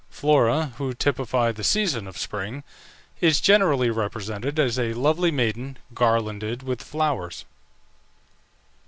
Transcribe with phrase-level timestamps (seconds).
[0.09, 2.63] Flora, who typified the season of Spring,
[3.19, 7.45] is generally represented as a lovely maiden, garlanded with flowers.